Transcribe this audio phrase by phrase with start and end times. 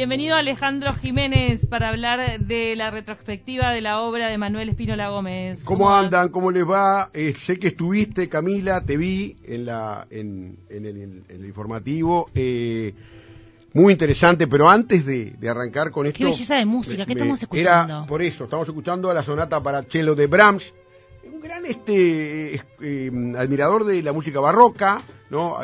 [0.00, 5.62] Bienvenido Alejandro Jiménez para hablar de la retrospectiva de la obra de Manuel Espínola Gómez.
[5.62, 6.30] ¿Cómo, andan?
[6.30, 7.10] ¿Cómo les va?
[7.12, 12.30] Eh, sé que estuviste, Camila, te vi en, la, en, el, informativo.
[12.34, 12.94] Eh,
[13.74, 16.16] muy interesante, pero antes de, arrancar con esto...
[16.16, 17.98] Qué belleza de música, ¿qué estamos escuchando?
[17.98, 20.72] Era, por eso, estamos escuchando la sonata para cello de Brahms,
[21.30, 25.58] un gran este eh, admirador de la música barroca, ¿no?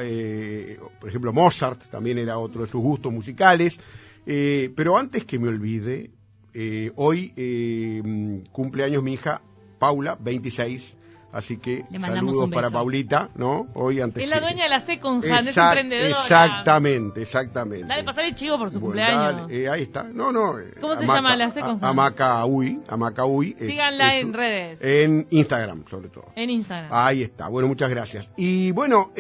[1.01, 3.81] por ejemplo, Mozart también era otro de sus gustos musicales.
[4.27, 6.11] Eh, pero antes que me olvide,
[6.53, 9.41] eh, hoy eh, cumple años mi hija
[9.79, 10.97] Paula, 26.
[11.33, 13.69] Así que saludos para Paulita, ¿no?
[13.75, 14.23] Hoy antes.
[14.23, 16.09] Es la dueña de la Second es emprendedora.
[16.09, 17.87] Exactamente, exactamente.
[17.87, 19.51] Dale, pasar el chivo por su cumpleaños.
[19.51, 20.05] ahí está.
[20.05, 20.55] No, no.
[20.81, 22.81] ¿Cómo se llama la Second Amaca Uy.
[22.89, 23.55] Amaca Uy.
[23.59, 24.79] Síganla en redes.
[24.81, 26.33] En Instagram, sobre todo.
[26.35, 26.89] En Instagram.
[26.91, 27.49] Ahí está.
[27.49, 28.31] Bueno, muchas gracias.
[28.39, 29.13] Y bueno,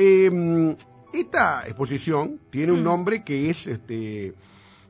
[1.12, 2.84] esta exposición tiene un mm.
[2.84, 4.34] nombre que es este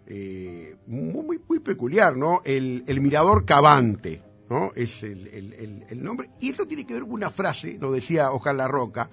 [0.08, 2.40] eh, muy, muy peculiar, ¿no?
[2.44, 4.70] El, mirador cavante, ¿no?
[4.76, 6.30] Es el, nombre.
[6.40, 9.10] Y esto tiene que ver con una frase, lo decía Ojalá Roca,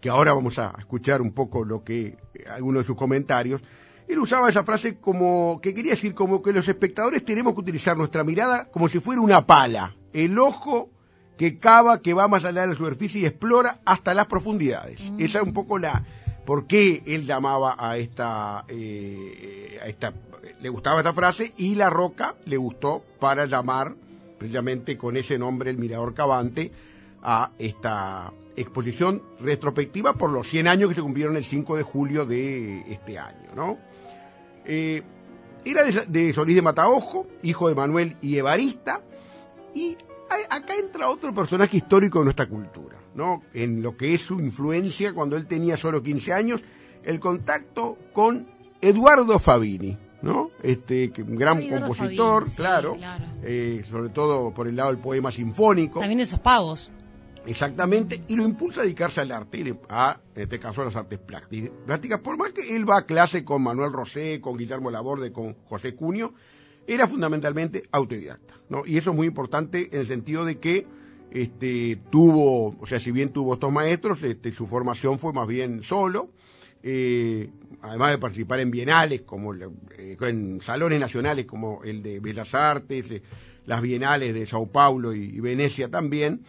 [0.00, 2.16] que ahora vamos a escuchar un poco lo que,
[2.50, 3.62] algunos de sus comentarios.
[4.08, 7.96] Él usaba esa frase como, que quería decir como que los espectadores tenemos que utilizar
[7.96, 10.90] nuestra mirada como si fuera una pala, el ojo
[11.38, 15.10] que cava, que va más allá de la superficie y explora hasta las profundidades.
[15.12, 15.20] Mm.
[15.20, 16.04] Esa es un poco la,
[16.44, 20.12] por qué él llamaba a esta, eh, a esta
[20.60, 23.94] le gustaba esta frase y La Roca le gustó para llamar
[24.38, 26.72] precisamente con ese nombre el Mirador Cavante
[27.22, 32.26] a esta exposición retrospectiva por los 100 años que se cumplieron el 5 de julio
[32.26, 33.78] de este año, ¿no?
[34.64, 35.02] Eh,
[35.64, 39.00] era de, Solís de Mataojo, hijo de Manuel y Evarista,
[39.74, 39.96] y
[40.50, 43.42] acá entra otro personaje histórico de nuestra cultura, ¿no?
[43.52, 46.62] En lo que es su influencia cuando él tenía solo 15 años,
[47.04, 48.46] el contacto con
[48.80, 50.50] Eduardo Fabini, ¿no?
[50.62, 52.96] Este, un gran compositor, claro,
[53.42, 56.00] eh, sobre todo por el lado del poema sinfónico.
[56.00, 56.90] También esos pagos.
[57.44, 61.18] Exactamente, y lo impulsa a dedicarse al arte, a, en este caso a las artes
[61.18, 62.20] plásticas.
[62.20, 65.96] Por más que él va a clase con Manuel Rosé, con Guillermo Laborde, con José
[65.96, 66.34] Cunio,
[66.86, 68.82] era fundamentalmente autodidacta, ¿no?
[68.86, 70.86] Y eso es muy importante en el sentido de que
[71.34, 75.82] este, tuvo, o sea, si bien tuvo estos maestros, este, su formación fue más bien
[75.82, 76.30] solo,
[76.82, 77.48] eh,
[77.80, 83.10] además de participar en bienales, como eh, en salones nacionales como el de Bellas Artes,
[83.10, 83.22] eh,
[83.64, 86.44] las bienales de Sao Paulo y, Venecia también,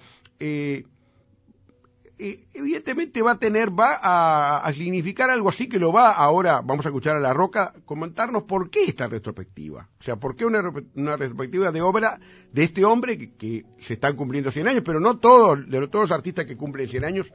[2.54, 6.90] evidentemente va a tener, va a, significar algo así que lo va ahora, vamos a
[6.90, 9.90] escuchar a La Roca, comentarnos por qué esta retrospectiva.
[10.00, 12.20] O sea, por qué una, retrospectiva de obra
[12.52, 16.12] de este hombre que, se están cumpliendo 100 años, pero no todos, de todos los
[16.12, 17.34] artistas que cumplen 100 años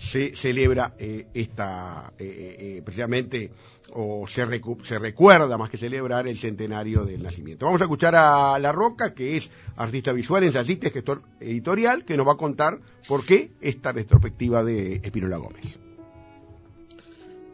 [0.00, 3.52] se celebra eh, esta, eh, eh, precisamente,
[3.92, 7.66] o se, recuerda más que celebrar el centenario del nacimiento.
[7.66, 12.16] Vamos a escuchar a La Roca, que es artista visual, ensayista y gestor editorial, que
[12.16, 15.78] nos va a contar por qué esta retrospectiva de Espinola Gómez.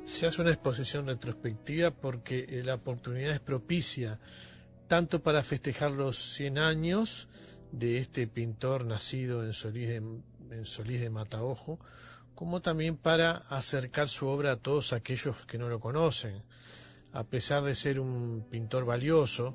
[0.05, 4.21] Se hace una exposición retrospectiva porque la oportunidad es propicia
[4.87, 7.27] tanto para festejar los 100 años
[7.73, 11.81] de este pintor nacido en Solís de, en Solís de Mataojo,
[12.37, 16.43] como también para acercar su obra a todos aquellos que no lo conocen.
[17.13, 19.55] A pesar de ser un pintor valioso,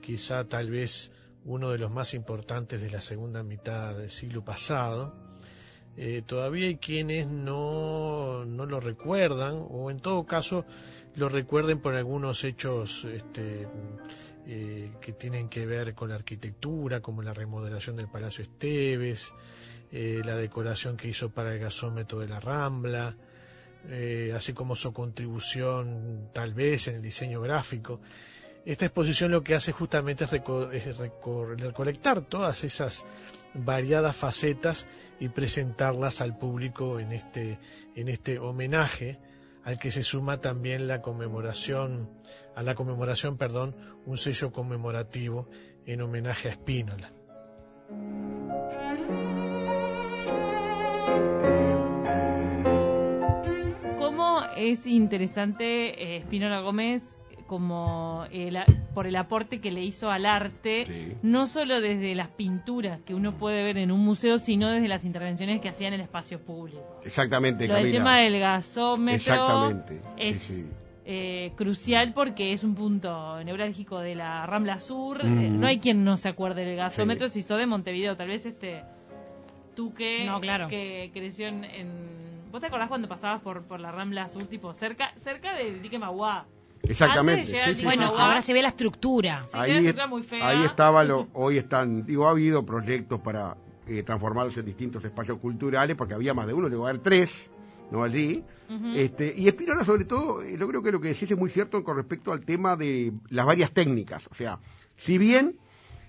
[0.00, 1.12] quizá tal vez
[1.44, 5.14] uno de los más importantes de la segunda mitad del siglo pasado,
[5.98, 10.64] eh, todavía hay quienes no, no, lo recuerdan o en todo caso
[11.14, 13.68] lo recuerden por algunos hechos este,
[14.46, 19.34] eh, que tienen que ver con la arquitectura, como la remodelación del Palacio Esteves,
[19.92, 23.14] eh, la decoración que hizo para el gasómetro de la Rambla,
[23.88, 28.00] eh, así como su contribución tal vez en el diseño gráfico.
[28.64, 33.04] Esta exposición lo que hace justamente es, recolectar todas esas
[33.54, 34.86] variadas facetas
[35.20, 37.58] y presentarlas al público en este,
[37.94, 39.18] en este homenaje
[39.64, 42.10] al que se suma también la conmemoración,
[42.56, 45.48] a la conmemoración, perdón, un sello conmemorativo
[45.86, 47.12] en homenaje a Spínola.
[54.70, 57.02] Es interesante eh, Espinola Gómez
[57.46, 58.24] como
[58.94, 63.36] por el aporte que le hizo al arte, no solo desde las pinturas que uno
[63.36, 67.00] puede ver en un museo, sino desde las intervenciones que hacía en el espacio público.
[67.04, 70.00] Exactamente, Lo del tema del gasómetro Exactamente.
[70.16, 70.64] es
[71.04, 75.20] eh, crucial porque es un punto neurálgico de la Rambla Sur.
[75.22, 78.16] Eh, no hay quien no se acuerde del gasómetro si sos de Montevideo.
[78.16, 78.82] Tal vez este
[79.74, 80.26] tú que,
[80.68, 81.64] que creció en,
[82.52, 85.98] ¿Vos te acordás cuando pasabas por, por la Rambla Sur, tipo cerca cerca del dique
[85.98, 86.46] Maguá?
[86.82, 87.50] Exactamente.
[87.82, 89.46] bueno, ahora se ve la estructura.
[89.54, 89.72] ahí,
[90.42, 93.56] ahí estaba lo, hoy están, digo, ha habido proyectos para
[93.86, 97.48] eh, transformarlos en distintos espacios culturales, porque había más de uno, llegó a haber tres,
[97.90, 98.02] ¿no?
[98.02, 98.44] Allí.
[98.96, 101.82] este, y Espinola, sobre todo, eh, yo creo que lo que decís es muy cierto
[101.82, 104.28] con respecto al tema de las varias técnicas.
[104.30, 104.58] O sea,
[104.96, 105.58] si bien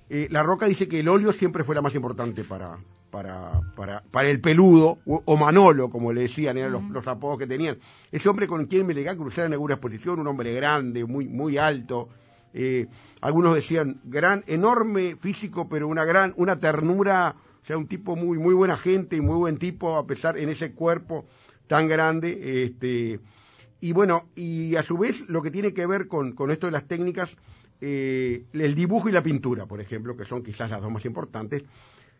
[0.09, 2.79] eh, La Roca dice que el óleo siempre fue la más importante para,
[3.13, 7.77] para, para, para el peludo, o, Manolo, como le decían, eran los, apodos que tenían.
[8.11, 11.27] Ese hombre con quien me llegué a cruzar en alguna exposición, un hombre grande, muy,
[11.27, 12.09] muy alto.
[12.55, 12.87] Eh,
[13.21, 18.39] algunos decían gran, enorme físico, pero una gran, una ternura, o sea, un tipo muy,
[18.39, 21.27] muy buena gente y muy buen tipo, a pesar en ese cuerpo
[21.67, 22.63] tan grande.
[22.63, 23.19] Este,
[23.79, 26.71] y bueno, y a su vez lo que tiene que ver con, con esto de
[26.71, 27.37] las técnicas,
[27.79, 31.63] eh, el dibujo y la pintura, por ejemplo, que son quizás las dos más importantes,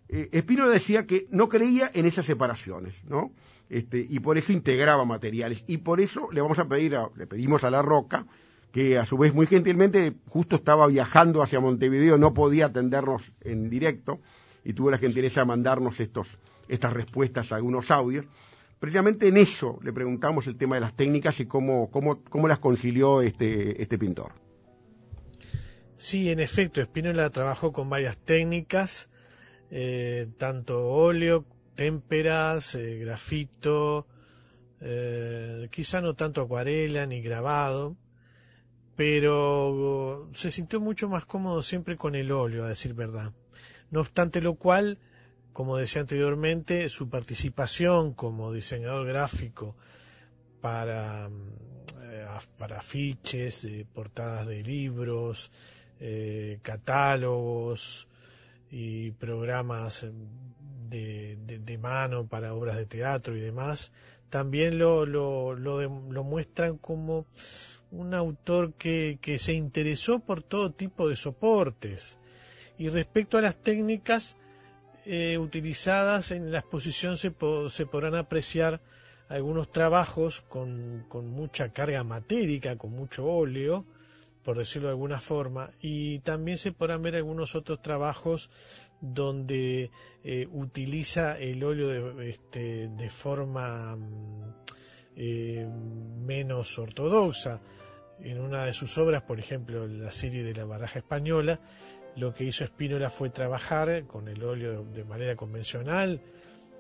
[0.09, 3.31] eh, Espino decía que no creía en esas separaciones, ¿no?
[3.69, 5.63] Este, y por eso integraba materiales.
[5.67, 8.27] Y por eso le vamos a pedir, le pedimos a La Roca,
[8.71, 13.69] que a su vez muy gentilmente justo estaba viajando hacia Montevideo, no podía atendernos en
[13.69, 14.19] directo,
[14.63, 18.25] y tuvo la gentileza de mandarnos estos, estas respuestas a algunos audios.
[18.79, 22.59] Precisamente en eso le preguntamos el tema de las técnicas y cómo, cómo, cómo las
[22.59, 24.33] concilió este, este pintor.
[25.95, 29.09] Sí, en efecto, Espinola trabajó con varias técnicas
[29.75, 34.06] eh, tanto óleo, témperas, eh, grafito,
[34.80, 37.98] eh, quizá no tanto acuarela ni grabado,
[38.96, 43.34] pero se sintió mucho más cómodo siempre con el óleo, a decir verdad.
[43.90, 45.00] No obstante lo cual,
[45.54, 49.75] como decía anteriormente, su participación como diseñador gráfico
[50.62, 51.31] para,
[52.60, 55.52] para afiches, portadas de libros,
[56.62, 58.08] catálogos,
[58.75, 60.08] y programas
[60.90, 63.92] de, de, mano para obras de teatro y demás,
[64.31, 67.28] también lo, lo, lo, muestran como
[67.92, 72.18] un autor que, que, se interesó por todo tipo de soportes.
[72.80, 74.38] Y respecto a las técnicas
[75.06, 77.31] eh, utilizadas en la exposición se,
[77.70, 78.81] se, podrán apreciar
[79.30, 83.86] algunos trabajos con, con mucha carga matérica, con mucho óleo,
[84.44, 88.50] por decirlo de alguna forma, y también se podrán ver algunos otros trabajos
[89.00, 89.92] donde
[90.24, 94.54] eh, utiliza el óleo de, este, de forma mm,
[95.16, 95.68] eh,
[96.25, 97.62] menos ortodoxa.
[98.19, 101.60] En una de sus obras, por ejemplo, la serie de la baraja española,
[102.16, 106.22] lo que hizo Espínola fue trabajar con el óleo de manera convencional,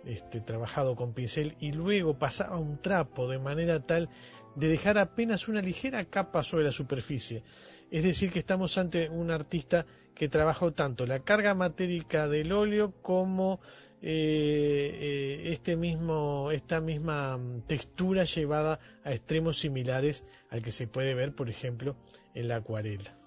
[0.05, 4.09] este, trabajado con pincel, y luego pasaba un trapo de manera tal
[4.55, 7.43] de dejar apenas una ligera capa sobre la superficie.
[7.91, 9.85] Es decir, que estamos ante un artista
[10.15, 13.59] que trabajó tanto la carga matérica del óleo como
[14.01, 20.87] eh, eh, este mismo, esta misma mm, textura llevada a extremos similares al que se
[20.87, 21.95] puede ver, por ejemplo,
[22.33, 23.22] en la acuarela.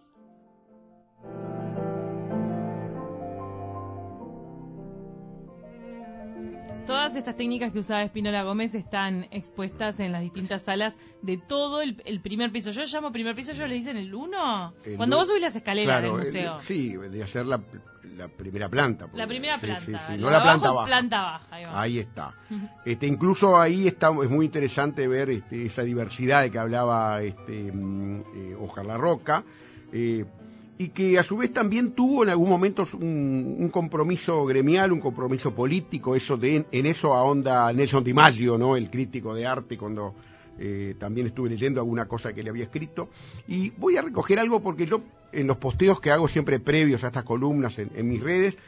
[6.86, 11.82] Todas estas técnicas que usaba Espinola Gómez están expuestas en las distintas salas de todo
[11.82, 12.70] el, primer piso.
[12.70, 14.72] Yo llamo primer piso, ¿yo le dicen el uno?
[14.96, 16.58] Cuando vos subís las escaleras del museo.
[16.60, 17.60] sí, debería ser la,
[18.28, 19.08] primera planta.
[19.14, 20.16] la primera planta.
[20.16, 20.86] no la planta baja.
[20.86, 22.34] Planta baja ahí, está.
[22.84, 27.72] este, incluso ahí está, es muy interesante ver este, esa diversidad de que hablaba este,
[27.72, 29.44] mm, eh, Ojalá Roca.
[29.92, 30.24] Eh,
[30.78, 35.54] y que a su vez también tuvo en algún momento un, compromiso gremial, un compromiso
[35.54, 38.76] político, eso de, en eso ahonda Nelson Di Maggio, ¿no?
[38.76, 40.14] el crítico de arte, cuando
[40.58, 43.08] eh, también estuve leyendo alguna cosa que le había escrito.
[43.48, 45.02] Y voy a recoger algo porque yo,
[45.32, 48.58] en los posteos que hago siempre previos a estas columnas en, mis redes,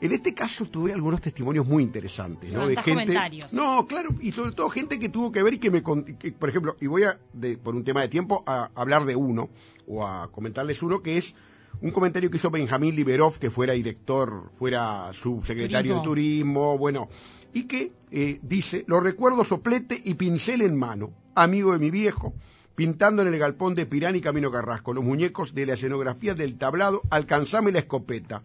[0.00, 2.66] en este caso tuve algunos testimonios muy interesantes, ¿no?
[2.66, 3.16] De gente.
[3.52, 5.82] No, claro, y sobre todo gente que tuvo que ver y que me.
[5.82, 7.18] por ejemplo, y voy a,
[7.62, 9.48] por un tema de tiempo, a hablar de uno,
[9.86, 11.34] o a comentarles uno que es
[11.80, 17.08] un comentario que hizo Benjamín Liberov, que fuera director, fuera subsecretario de turismo, bueno,
[17.52, 22.34] y que eh, dice, lo recuerdo soplete y pincel en mano, amigo de mi viejo,
[22.74, 26.56] pintando en el galpón de Pirán y Camino Carrasco, los muñecos de la escenografía del
[26.56, 28.42] tablado Alcanzame la escopeta,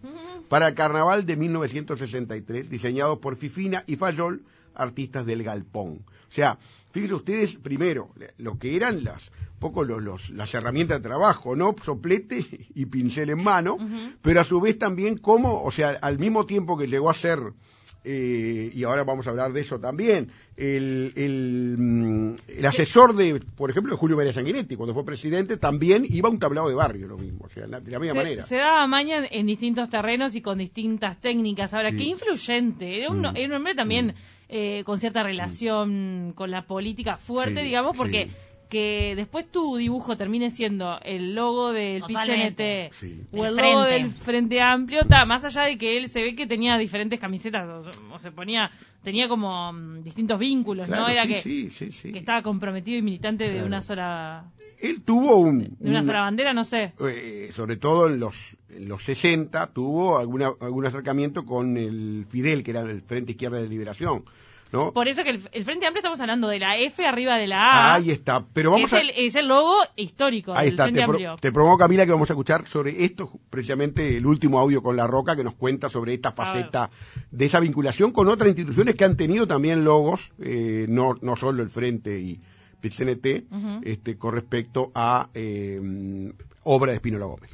[0.50, 4.44] para el carnaval de 1963, diseñados por Fifina y Fayol,
[4.76, 6.06] artistas del galpón.
[6.08, 6.58] O sea,
[6.92, 11.76] fíjense ustedes primero lo que eran las poco los, las herramientas de trabajo, ¿no?
[11.84, 13.78] Soplete y pincel en mano,
[14.22, 17.54] pero a su vez también cómo, o sea, al mismo tiempo que llegó a ser
[18.04, 23.40] eh, y ahora vamos a hablar de eso también, el, el, mm, el, asesor de,
[23.56, 26.76] por ejemplo, de Julio María Sanguinetti, cuando fue presidente, también iba a un tablado de
[26.76, 28.42] barrio, lo mismo, o sea, de la misma manera.
[28.44, 31.74] Se daba maña en distintos terrenos y con distintas técnicas.
[31.76, 33.36] Ahora, qué influyente, era un, mm.
[33.36, 34.14] era un hombre también mm.
[34.50, 38.30] eh, con cierta relación con la política fuerte, digamos, porque
[38.72, 44.62] que después tu dibujo termine siendo el logo del PCNT o el logo del Frente
[44.62, 48.72] Amplio, más allá de que él se ve que tenía diferentes camisetas, o, se ponía,
[49.04, 51.10] tenía como mm, distintos vínculos, ¿no?
[51.10, 54.46] Era que, que, estaba comprometido y militante de una sola...
[54.80, 55.76] Él tuvo un...
[55.78, 56.94] De una sola bandera, no sé.
[57.02, 62.64] Eh, sobre todo en los, en los 60 tuvo alguna, algún acercamiento con el Fidel,
[62.64, 64.24] que era el Frente Izquierda de Liberación
[64.72, 67.96] por eso que el, Frente Amplio estamos hablando de la F arriba de la A.
[67.96, 71.36] Ahí está, pero vamos es El, es el logo histórico Ahí está, Frente te, Amplio.
[71.40, 75.08] te propongo Camila que vamos a escuchar sobre esto, precisamente el último audio con La
[75.08, 76.90] Roca que nos cuenta sobre esta faceta
[77.30, 81.62] de esa vinculación con otras instituciones que han tenido también logos, eh, no, no solo
[81.64, 82.40] el Frente y
[82.82, 83.46] PCNT,
[83.84, 87.52] este, con respecto a eh, obra de Espinola Gómez.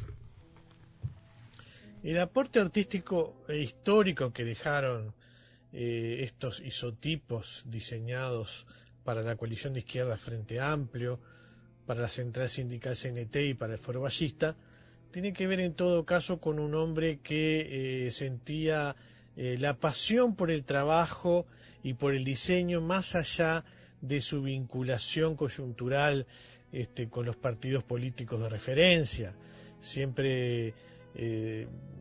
[2.03, 5.13] El aporte artístico e histórico que dejaron
[5.73, 8.65] eh, estos isotipos diseñados
[9.03, 11.19] para la coalición de izquierda Frente Amplio,
[11.85, 14.55] para la Central Sindical CNT y para el Foro Ballista,
[15.11, 18.95] tiene que ver en todo caso con un hombre que eh, sentía
[19.35, 21.45] eh, la pasión por el trabajo
[21.83, 23.63] y por el diseño más allá
[24.01, 26.27] de su vinculación coyuntural
[26.71, 29.35] este, con los partidos políticos de referencia.
[29.79, 30.73] Siempre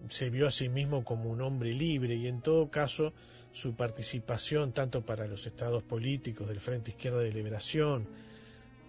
[0.08, 3.12] se vio a sí mismo como un hombre libre y en todo caso
[3.52, 8.06] su participación tanto para los estados políticos del Frente Izquierda de Liberación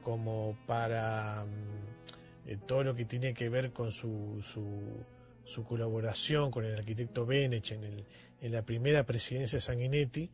[0.03, 6.65] como para mm, eh, todo lo que tiene que ver con su, su, colaboración con
[6.65, 8.05] el arquitecto Benech en, el,
[8.41, 10.29] en la primera presidencia de Sanguinetti,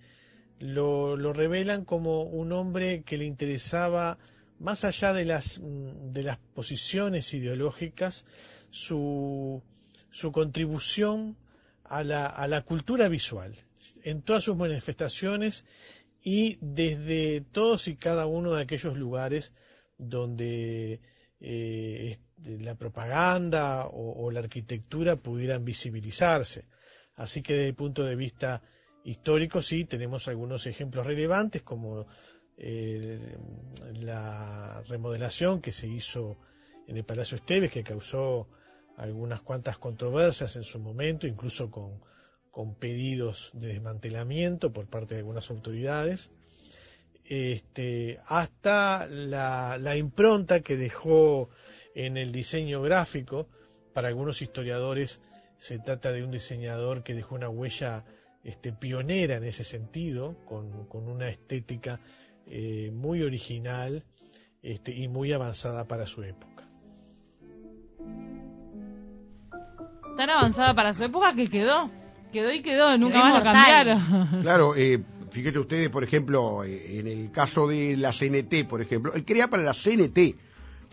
[0.60, 4.18] lo, lo, revelan como un hombre que le interesaba,
[4.60, 8.26] más allá de las, mm, de las posiciones ideológicas,
[8.70, 9.62] su,
[10.14, 11.36] su contribución
[11.84, 13.56] a la, a la cultura visual
[14.04, 15.66] en todas sus manifestaciones
[16.22, 19.54] y desde todos y cada uno de aquellos lugares
[19.98, 21.02] donde
[21.40, 26.66] eh, la propaganda o, la arquitectura pudieran visibilizarse.
[27.16, 28.62] Así que desde el punto de vista
[29.04, 32.06] histórico sí tenemos algunos ejemplos relevantes como
[32.58, 33.36] eh,
[33.96, 36.38] la remodelación que se hizo
[36.88, 38.48] en el Palacio Esteves que causó
[38.98, 42.00] algunas cuantas controversias en su momento, incluso con
[42.54, 46.30] con pedidos de desmantelamiento por parte de algunas autoridades,
[47.26, 51.50] este, hasta la, impronta que dejó
[51.96, 53.48] en el diseño gráfico.
[53.92, 55.20] Para algunos historiadores
[55.58, 58.06] se trata de un diseñador que dejó una huella
[58.44, 62.02] este, pionera en ese sentido, con, una estética
[62.46, 64.06] eh, muy original
[64.62, 66.53] este, y muy avanzada para su época.
[70.18, 71.90] Tan avanzada para su época que quedó.
[72.32, 74.42] Quedó y quedó, nunca más lo cambiaron.
[74.42, 75.00] Claro, eh,
[75.32, 79.50] fíjense ustedes, por ejemplo, eh, en el caso de la CNT, por ejemplo, él crea
[79.50, 80.36] para la CNT.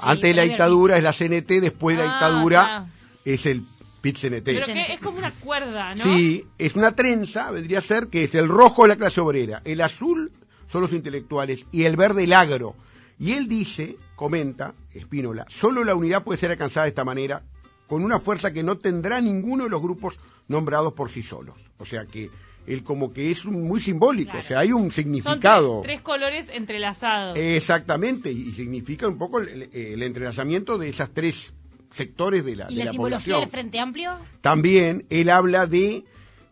[0.02, 2.86] Antes de la dictadura es la CNT, después de la ah, dictadura
[3.24, 3.64] es el
[4.00, 4.44] PIT CNT.
[4.44, 6.02] Pero que es como una cuerda, ¿no?
[6.02, 9.60] Sí, es una trenza, vendría a ser que es el rojo de la clase obrera,
[9.64, 10.32] el azul
[10.68, 12.76] son los intelectuales y el verde el agro.
[13.18, 17.42] Y él dice, comenta, Espínola, solo la unidad puede ser alcanzada de esta manera
[17.90, 21.56] con una fuerza que no tendrá ninguno de los grupos nombrados por sí solos.
[21.78, 22.30] O sea que
[22.68, 25.74] él como que es muy simbólico, o sea, hay un significado.
[25.74, 27.36] Son tres, colores entrelazados.
[27.36, 31.52] Exactamente, y significa un poco el, entrelazamiento de esas tres
[31.90, 34.12] sectores de la, ¿Y la, simbología del Frente Amplio?
[34.40, 36.04] También él habla de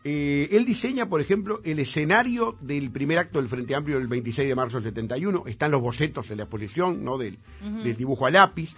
[0.02, 4.48] eh, él diseña, por ejemplo, el escenario del primer acto del Frente Amplio del 26
[4.48, 5.44] de marzo del 71.
[5.46, 7.16] Están los bocetos en la exposición, ¿no?
[7.16, 8.74] Del, del dibujo a lápiz.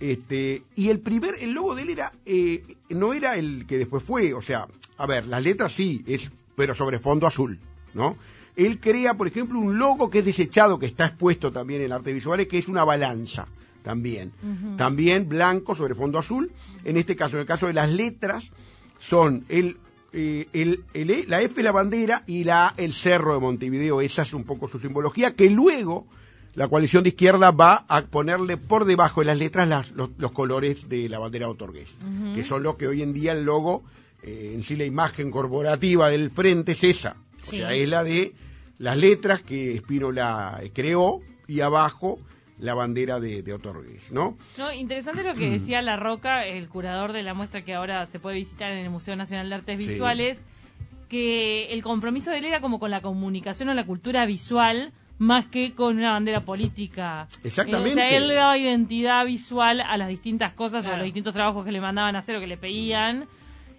[0.00, 4.02] Este, y el primer, el logo de él era, eh, no era el que después
[4.02, 7.58] fue, o sea, a ver, las letras sí, es, pero sobre fondo azul,
[7.94, 8.16] ¿no?
[8.56, 12.12] Él crea, por ejemplo, un logo que es desechado, que está expuesto también en arte
[12.12, 13.48] visuales, que es una balanza,
[13.82, 14.32] también.
[14.76, 16.50] También blanco sobre fondo azul.
[16.84, 18.50] En este caso, en el caso de las letras,
[18.98, 19.76] son el,
[20.12, 24.00] eh, el, el, la F la bandera y la A el cerro de Montevideo.
[24.00, 26.06] Esa es un poco su simbología, que luego
[26.54, 31.08] la coalición de izquierda va a ponerle por debajo de las letras los, colores de
[31.08, 31.96] la bandera otorgués,
[32.34, 33.84] que son los que hoy en día el logo,
[34.22, 38.32] eh, en sí la imagen corporativa del frente es esa, o sea, es la de
[38.78, 42.18] las letras que Espínola creó y abajo
[42.58, 44.36] la bandera de, de Otorgues, ¿no?
[44.56, 48.20] No, interesante lo que decía La Roca, el curador de la muestra que ahora se
[48.20, 50.40] puede visitar en el Museo Nacional de Artes Visuales,
[51.08, 55.46] que el compromiso de él era como con la comunicación o la cultura visual más
[55.46, 57.28] que con una bandera política.
[57.42, 57.92] Exactamente.
[57.92, 61.64] o sea, él le daba identidad visual a las distintas cosas a los distintos trabajos
[61.64, 63.26] que le mandaban a hacer o que le pedían.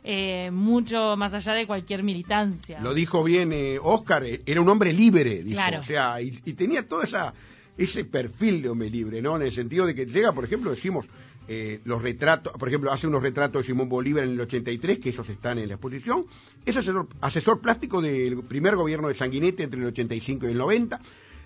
[0.07, 2.79] Eh, mucho más allá de cualquier militancia.
[2.79, 5.59] Lo dijo bien eh, Oscar, eh, era un hombre libre, dijo.
[5.79, 7.33] O sea, y, y tenía toda esa
[7.77, 9.35] ese perfil de hombre libre, ¿no?
[9.35, 11.07] En el sentido de que llega, por ejemplo, decimos,
[11.47, 15.09] eh, los retratos, por ejemplo, hace unos retratos de Simón Bolívar en el 83, que
[15.09, 16.25] esos están en la exposición,
[16.65, 21.01] es asesor, asesor plástico del primer gobierno de Sanguinete entre el 85 y el 90.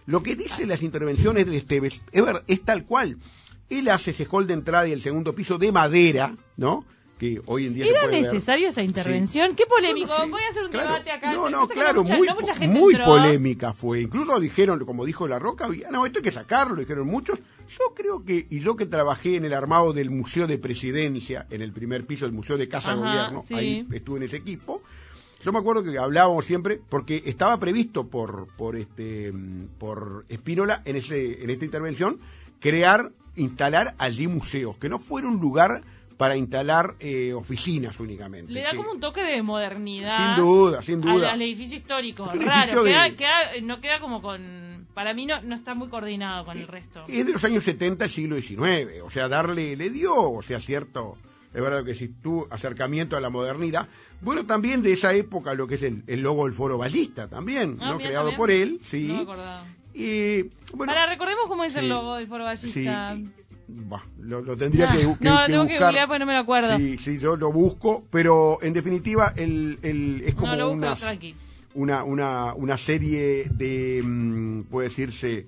[0.06, 3.18] Lo que dice las intervenciones de Esteves es, es tal cual.
[3.70, 6.86] Él hace ese hall de entrada y el segundo piso de madera, ¿no?
[7.20, 9.54] que hoy en día ¿Era necesario esa intervención?
[9.54, 10.14] Qué polémico.
[10.30, 11.34] Voy a hacer un debate acá.
[11.34, 12.28] No, no, claro, muy,
[12.68, 14.02] muy polémica fue.
[14.02, 17.38] Incluso dijeron, como dijo La Roca, no, esto hay que sacarlo, dijeron muchos.
[17.68, 21.62] Yo creo que, y yo que trabajé en el armado del Museo de Presidencia, en
[21.62, 24.82] el primer piso del Museo de Casa Gobierno, ahí estuve en ese equipo.
[25.42, 29.34] Yo me acuerdo que hablábamos siempre, porque estaba previsto por, por este,
[29.78, 32.20] por Espínola en ese, en esta intervención,
[32.60, 35.82] crear, instalar allí museos, que no fuera un lugar
[36.18, 38.52] para instalar eh, oficinas únicamente.
[38.52, 40.36] Le da como un toque de modernidad.
[40.36, 41.32] Sin duda, sin duda.
[41.32, 42.84] Al, edificio histórico, raro.
[43.62, 44.86] no queda como con...
[44.94, 47.04] Para mí no, no está muy coordinado con el resto.
[47.08, 50.60] Es de los años 70 del siglo XIX, o sea, darle, le dio, o sea,
[50.60, 51.18] cierto...
[51.54, 53.88] Es verdad que si tu acercamiento a la modernidad,
[54.22, 57.92] bueno, también de esa época lo que es el, logo del Foro Ballista también, ah,
[57.92, 57.98] ¿no?
[57.98, 59.08] Creado por él, sí.
[59.08, 59.26] No
[59.94, 63.16] y, bueno, Para, recordemos cómo es el logo del Foro Ballista.
[63.16, 63.30] Sí,
[64.20, 66.78] lo, tendría que, que, No, tengo que googlear porque no me lo acuerdo.
[66.78, 70.54] Sí, sí, yo lo busco, pero en definitiva el, el es como
[71.76, 75.46] una, una, una, serie de, mm, puede decirse,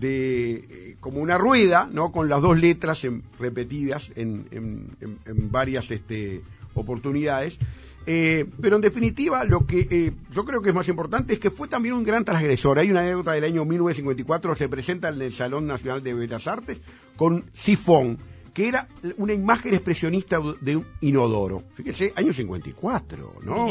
[0.00, 2.10] de eh, como una rueda, ¿no?
[2.10, 3.06] Con las dos letras
[3.38, 6.42] repetidas en, en, en varias este,
[6.74, 7.58] oportunidades
[8.06, 11.50] eh, pero en definitiva, lo que eh, yo creo que es más importante es que
[11.50, 12.78] fue también un gran transgresor.
[12.78, 16.80] Hay una anécdota del año 1954, se presenta en el Salón Nacional de Bellas Artes
[17.16, 18.18] con Sifón,
[18.54, 21.62] que era una imagen expresionista de un inodoro.
[21.74, 23.68] Fíjese, año 54, ¿no?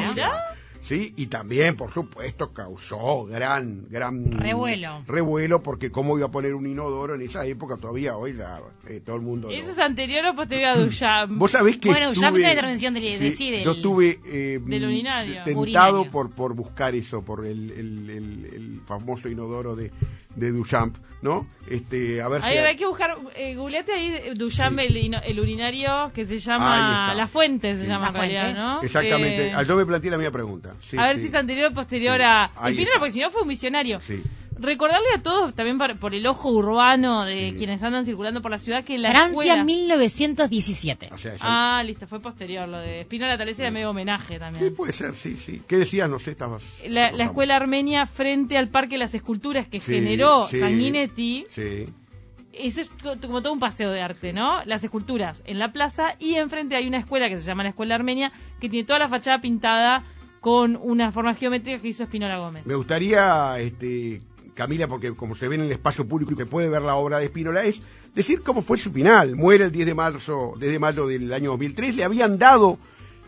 [0.81, 5.03] Sí, y también, por supuesto, causó gran, gran revuelo.
[5.05, 9.01] Revuelo, porque cómo iba a poner un inodoro en esa época todavía hoy ya, eh,
[9.05, 9.49] todo el mundo.
[9.51, 11.37] ¿Eso es anterior o posterior a Duchamp?
[11.37, 11.89] Vos sabés que.
[11.89, 14.59] Bueno, Duchamp es la intervención de, sí, Yo estuve eh,
[15.43, 19.91] tentado por, por buscar eso, por el, el, el, famoso inodoro de,
[20.35, 21.47] de Duchamp, ¿no?
[21.69, 22.49] Este, a ver si.
[22.49, 27.13] hay que buscar, eh, googleate ahí Duchamp, el, el, urinario que se llama.
[27.13, 28.81] La Fuente se llama en ¿no?
[28.81, 29.51] Exactamente.
[29.53, 32.51] Ah, yo me planteé la misma pregunta a ver si es anterior o posterior a.
[32.53, 33.99] porque si no fue un visionario.
[34.61, 38.83] Recordarle a todos, también por el ojo urbano de quienes andan circulando por la ciudad,
[38.83, 41.09] que la Francia 1917.
[41.39, 42.67] Ah, listo, fue posterior.
[42.67, 44.65] Lo de Espinola tal vez era medio homenaje también.
[44.65, 45.61] Sí, puede ser, sí, sí.
[45.65, 46.09] ¿Qué decías?
[46.09, 46.81] No sé, estabas...
[46.89, 51.45] La, escuela armenia frente al Parque de las Esculturas que generó Sanguinetti.
[51.47, 51.85] Sí
[52.59, 52.89] eso es
[53.21, 54.63] como todo un paseo de arte, ¿no?
[54.65, 57.95] Las esculturas en la plaza y enfrente hay una escuela que se llama la Escuela
[57.95, 60.03] Armenia que tiene toda la fachada pintada
[60.39, 62.65] con una forma geométrica que hizo Espinola Gómez.
[62.65, 64.21] Me gustaría, este,
[64.53, 67.19] Camila, porque como se ve en el espacio público y se puede ver la obra
[67.19, 67.81] de Espinola, es
[68.15, 69.35] decir cómo fue su final.
[69.35, 72.77] Muere el 10 de marzo, desde mayo del año 2003, le habían dado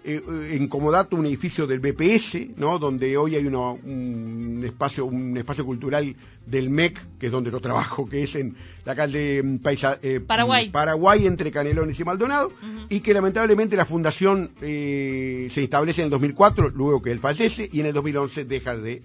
[0.03, 0.19] eh,
[0.53, 2.79] en comodato un edificio del BPS, ¿no?
[2.79, 8.09] donde hoy hay un espacio un espacio cultural del MEC, que es donde yo trabajo,
[8.09, 10.69] que es en la calle mm, Paisa, eh, Paraguay.
[10.69, 12.51] Mm, Paraguay, entre Canelones y Maldonado,
[12.89, 17.69] y que lamentablemente la fundación eh, se establece en el 2004, luego que él fallece,
[17.71, 19.03] y en el 2011 deja de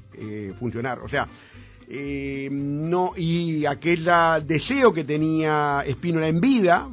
[0.59, 1.01] funcionar.
[1.01, 1.29] O sea,
[2.51, 4.09] no y aquel
[4.47, 6.89] deseo que tenía Espínola en vida,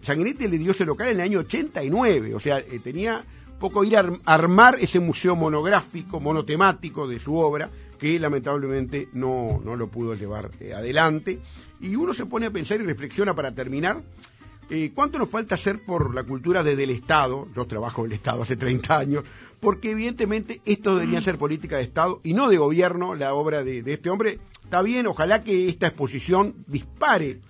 [0.00, 3.22] Sanguinetti le dio ese local en el año 89, o sea, tenía
[3.62, 9.76] poco ir a armar ese museo monográfico, monotemático de su obra, que lamentablemente no, no
[9.76, 11.38] lo pudo llevar eh, adelante.
[11.80, 14.02] Y uno se pone a pensar y reflexiona para terminar,
[14.68, 17.46] eh, ¿cuánto nos falta hacer por la cultura desde el Estado?
[17.54, 19.24] Yo trabajo en el Estado hace 30 años,
[19.60, 23.84] porque evidentemente esto debería ser política de Estado y no de gobierno, la obra de,
[23.86, 24.40] este hombre.
[24.64, 27.40] Está bien, ojalá que esta exposición dispare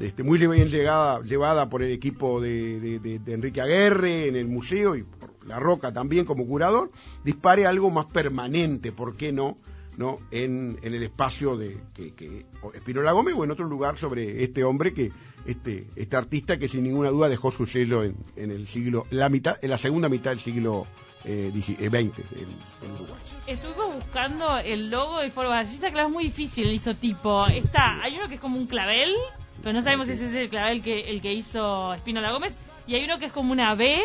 [0.00, 4.96] este, muy bien llegada, llevada por el equipo de, de, Enrique Aguerre en el museo
[4.96, 6.90] y por La Roca también como curador,
[7.24, 9.58] dispare algo más permanente, ¿por qué no?
[9.96, 10.18] ¿no?
[10.30, 14.64] En, en el espacio de que, que Espinola Gómez o en otro lugar sobre este
[14.64, 15.12] hombre que
[15.46, 19.28] este este artista que sin ninguna duda dejó su sello en, en el siglo la
[19.28, 20.86] mitad en la segunda mitad del siglo
[21.24, 23.20] eh, eh, 20 en, en Uruguay.
[23.46, 27.46] Estuvimos buscando el logo del foro ballista, claro, es muy difícil el isotipo.
[27.46, 29.14] Está, hay uno que es como un clavel,
[29.62, 32.54] pero no sabemos si ese es el clavel que el que hizo Espinola Gómez,
[32.90, 33.98] y hay uno que es como una B,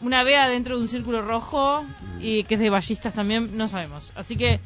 [0.00, 1.84] una B adentro de un círculo rojo
[2.20, 4.12] y que es de ballistas también, no sabemos.
[4.14, 4.60] Así que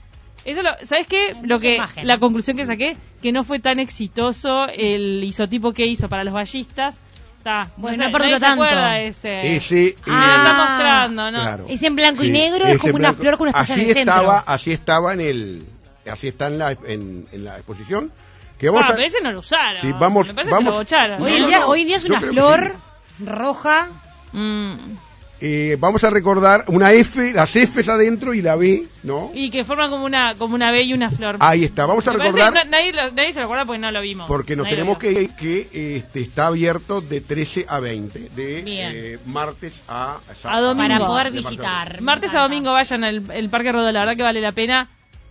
[0.45, 1.35] eso lo, ¿sabes qué?
[1.42, 2.07] Lo que imagen.
[2.07, 6.35] la conclusión que saqué que no fue tan exitoso el isotipo que hizo para los
[6.35, 6.97] ballistas.
[7.38, 8.64] Está, Bueno, no tanto.
[8.64, 9.57] de ese.
[9.57, 11.40] Ese eh, Ah, lo está mostrando, ¿no?
[11.42, 11.66] Claro.
[11.69, 13.95] Es en blanco y negro, es como una flor con una estrella así en el
[13.95, 14.14] centro.
[14.14, 15.66] estaba, así estaba en el,
[16.11, 18.11] así está en la, en, en la exposición.
[18.59, 19.81] Que vamos Ah, a, pero ese no lo usaron.
[19.81, 21.23] Sí, vamos- Me parece vamos- que lo bocharon.
[21.23, 21.66] Hoy, No, en no, día, no.
[21.69, 22.75] hoy en día es una flor
[23.24, 23.88] roja.
[24.33, 24.96] Mm.
[25.40, 29.31] eh, vamos a recordar una F, las Fs adentro y la B, ¿no?
[29.35, 31.37] Y que forman como una como una B y una flor.
[31.40, 33.90] Ahí está, vamos a Me recordar no- nadie, lo- nadie se lo acuerda porque no
[33.92, 34.26] lo vimos.
[34.26, 38.62] porque nos Nadie tenemos que ir que este, está abierto de 13 a 20, de
[38.66, 40.88] eh, martes a, A domingo.
[40.88, 42.00] Para poder visitar.
[42.02, 44.88] Martes a domingo vayan al el Parque Rodó, la verdad que vale la pena.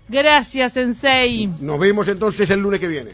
[0.07, 1.47] Gracias, Sensei.
[1.59, 3.11] Nos vemos entonces el lunes que viene.